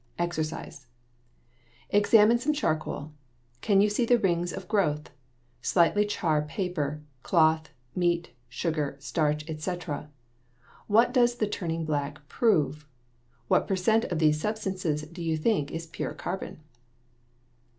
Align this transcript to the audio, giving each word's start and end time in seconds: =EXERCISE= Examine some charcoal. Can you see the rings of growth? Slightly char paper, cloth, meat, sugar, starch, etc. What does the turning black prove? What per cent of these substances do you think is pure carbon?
=EXERCISE= 0.17 0.87
Examine 1.91 2.39
some 2.39 2.53
charcoal. 2.53 3.11
Can 3.61 3.81
you 3.81 3.89
see 3.91 4.03
the 4.03 4.17
rings 4.17 4.51
of 4.51 4.67
growth? 4.67 5.11
Slightly 5.61 6.07
char 6.07 6.41
paper, 6.41 7.03
cloth, 7.21 7.69
meat, 7.95 8.31
sugar, 8.49 8.95
starch, 8.99 9.47
etc. 9.47 10.09
What 10.87 11.13
does 11.13 11.35
the 11.35 11.45
turning 11.45 11.85
black 11.85 12.27
prove? 12.27 12.87
What 13.47 13.67
per 13.67 13.75
cent 13.75 14.05
of 14.05 14.17
these 14.17 14.41
substances 14.41 15.03
do 15.03 15.21
you 15.21 15.37
think 15.37 15.69
is 15.69 15.85
pure 15.85 16.15
carbon? 16.15 16.61